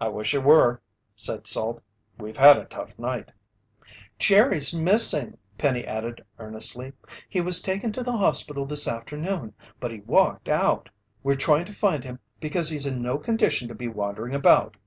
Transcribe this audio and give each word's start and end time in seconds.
"I 0.00 0.08
wish 0.08 0.32
it 0.34 0.42
were," 0.42 0.80
said 1.14 1.46
Salt. 1.46 1.82
"We've 2.16 2.38
had 2.38 2.56
a 2.56 2.64
tough 2.64 2.98
night." 2.98 3.30
"Jerry's 4.18 4.72
missing," 4.72 5.36
Penny 5.58 5.84
added 5.86 6.24
earnestly. 6.38 6.94
"He 7.28 7.42
was 7.42 7.60
taken 7.60 7.92
to 7.92 8.02
the 8.02 8.16
hospital 8.16 8.64
this 8.64 8.88
afternoon, 8.88 9.52
but 9.78 9.90
he 9.90 10.00
walked 10.00 10.48
out. 10.48 10.88
We're 11.22 11.34
trying 11.34 11.66
to 11.66 11.74
find 11.74 12.02
him 12.04 12.20
because 12.40 12.70
he's 12.70 12.86
in 12.86 13.02
no 13.02 13.18
condition 13.18 13.68
to 13.68 13.74
be 13.74 13.86
wandering 13.86 14.34
about." 14.34 14.78